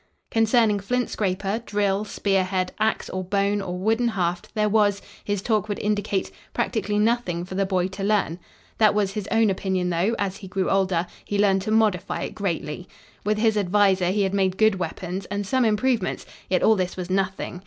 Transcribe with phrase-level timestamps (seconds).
[0.31, 5.69] Concerning flint scraper, drill, spearhead, ax or bone or wooden haft, there was, his talk
[5.69, 8.39] would indicate, practically nothing for the boy to learn.
[8.79, 12.33] That was his own opinion, though, as he grew older, he learned to modify it
[12.33, 12.87] greatly.
[13.23, 17.11] With his adviser he had made good weapons and some improvements; yet all this was
[17.11, 17.59] nothing.